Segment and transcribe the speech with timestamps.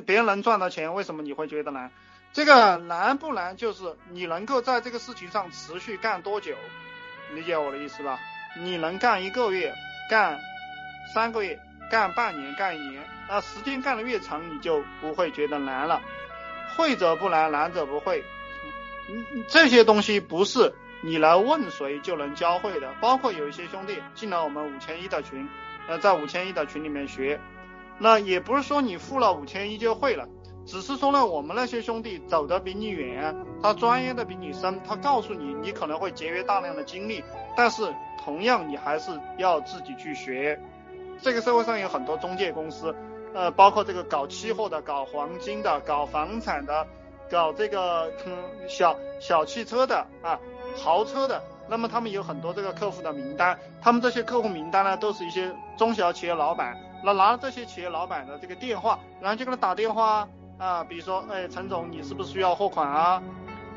[0.00, 1.90] 别人能赚到钱，为什么你会觉得难？
[2.32, 3.56] 这个难不难？
[3.56, 6.54] 就是你能够在这个事情上持续干多久，
[7.34, 8.18] 理解我的意思吧？
[8.58, 9.74] 你能干一个月，
[10.10, 10.38] 干
[11.14, 11.58] 三个月，
[11.90, 16.02] 干半年，干一年，那时间干的越长，你就不会觉得难了。
[16.76, 18.24] 会者不难，难者不会。
[19.08, 22.92] 嗯，这些东西不是你来问谁就能教会的。
[23.00, 25.48] 包括有一些兄弟进了我们五千一的群，
[25.88, 27.40] 呃，在五千一的群里面学，
[27.98, 30.26] 那也不是说你付了五千一就会了。
[30.66, 37.22] 只是说呢，我们那些兄弟走得比你远，他专业的比你深，他告诉你，你可能会节约大量的精力，
[37.56, 40.60] 但是同样你还是要自己去学。
[41.22, 42.92] 这个社会上有很多中介公司，
[43.32, 46.84] 呃，包括这个搞期货的、搞黄金的、搞房产的、
[47.30, 48.36] 搞这个嗯
[48.68, 50.36] 小小汽车的啊、
[50.76, 60.28] 豪车的，那么他们有很多这个客户的名单，他们这些客户名单呢，都是一些中小企业老板，那拿了这些企业老板的这个电话，然后就给他打电话。
[60.58, 63.22] 啊，比如说，哎，陈总，你是不是需要货款啊？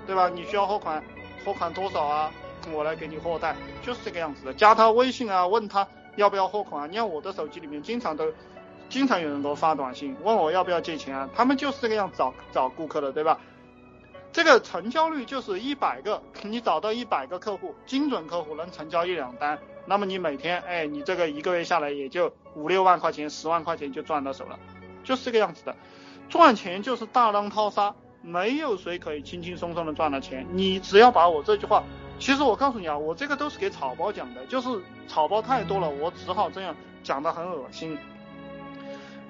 [0.07, 0.27] 对吧？
[0.27, 1.03] 你需要货款，
[1.45, 2.31] 货款多少啊？
[2.73, 4.53] 我来给你货贷，就是这个样子的。
[4.53, 6.87] 加他微信啊，问他要不要货款啊。
[6.87, 8.33] 你看我的手机里面经常都，
[8.89, 11.29] 经常有人给我发短信，问我要不要借钱啊。
[11.35, 13.37] 他们就是这个样子找找顾客的，对吧？
[14.31, 24.59] 这个成交率就是一百个，你找到一百个客户，精准客户能成交一两单，那么你每天，哎，你这个一个月下来也就五六万块钱，十万块钱就赚到手了，
[25.03, 25.75] 就是这个样子的。
[26.29, 30.45] 赚钱就是大浪淘沙，没有谁可以轻轻松松的赚到钱。
[30.51, 31.83] 你只要把我这句话，
[32.19, 34.69] 其实我告诉你啊，我这个都是给草包讲的，就是
[35.07, 37.97] 草包太多了，我只好这样讲的很恶心。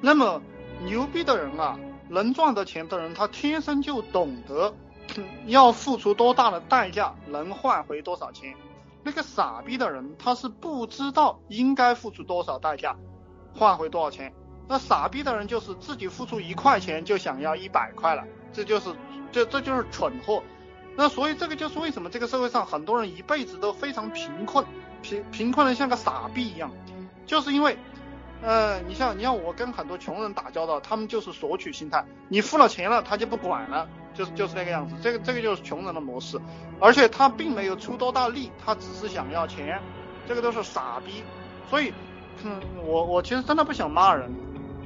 [0.01, 0.41] 那么
[0.83, 4.73] 牛逼的人啊，能赚到钱的人，他天生就懂得
[5.45, 8.55] 要付出多大的代价能换回多少钱。
[9.03, 12.95] 那个傻逼的人，他是不知道应该付出多少代价
[13.55, 14.33] 换回多少钱。
[14.67, 18.93] 那傻逼的人就是自己付出一块钱就想要一百块了，这就是
[19.31, 20.43] 这这就是蠢货。
[20.95, 24.65] 那所以这个就是为什么这个社会上很多人一辈子都非常贫困，
[25.01, 26.69] 贫贫困的像个傻逼一样，
[27.25, 27.77] 就是因为，
[28.41, 34.95] 呃，你像你像我跟很多穷人打交道，他们就是索取心态，你付了钱了他就不管了，就是就是那个样子。
[35.01, 36.39] 这个这个就是穷人的模式，
[36.79, 39.81] 而且他并没有出多大力，他只是想要钱，
[40.27, 41.23] 这个都是傻逼。
[41.69, 41.93] 所以，
[42.43, 44.31] 嗯，我我其实真的不想骂人。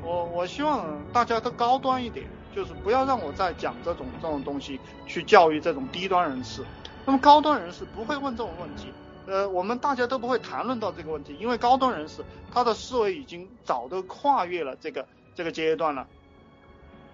[0.04, 6.62] 我我希望大家都高端一点，就是不要让我再讲这种这种东西去教育这种低端人士。
[7.06, 8.92] 那么高端人士不会问这种问题，
[9.28, 12.22] 呃，我们大家都不会谈论到这个问题，因为高端人士
[12.54, 15.06] 他的思维已经早都跨越了这个
[15.36, 16.06] 这个阶段了。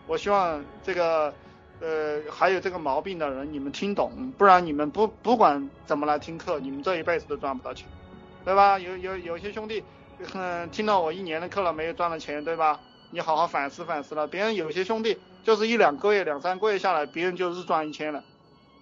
[0.07, 1.31] 我希望这个
[1.81, 7.87] 呃还有这个毛病的人你们听懂，不然你们不不管怎么来听课，你们这一辈子都赚不到钱，
[8.43, 8.77] 对吧？
[8.77, 9.83] 有有有些兄弟。
[10.33, 12.77] 嗯，听了我一年的课了，没有赚到钱，对吧？
[13.09, 14.27] 你好好反思反思了。
[14.27, 18.21] 别人有些兄弟就是一两个月、两三个月下来，别人就日赚一千了。